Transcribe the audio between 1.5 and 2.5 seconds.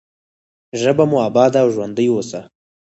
او ژوندۍ اوسه.